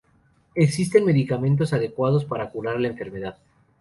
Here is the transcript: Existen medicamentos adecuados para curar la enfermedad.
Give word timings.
Existen 0.55 1.05
medicamentos 1.05 1.73
adecuados 1.73 2.25
para 2.25 2.49
curar 2.49 2.79
la 2.79 2.87
enfermedad. 2.87 3.37